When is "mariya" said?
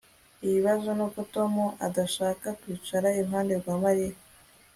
3.83-4.15